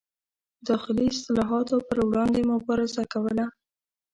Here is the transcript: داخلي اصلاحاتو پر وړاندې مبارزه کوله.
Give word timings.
داخلي 0.67 1.05
اصلاحاتو 1.13 1.77
پر 1.87 1.97
وړاندې 2.09 2.41
مبارزه 2.51 3.03
کوله. 3.13 3.45